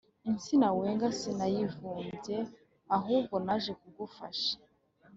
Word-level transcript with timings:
Insina 0.29 0.67
wenga 0.77 1.07
sinayivumbye 1.19 2.37
ahubwo 2.95 3.35
naje 3.45 3.71
kugufasha 3.81 4.53